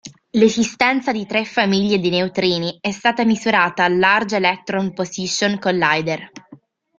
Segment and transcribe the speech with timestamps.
[0.31, 6.31] L'esistenza di tre famiglie di neutrini è stata misurata al Large Electron-Positron Collider.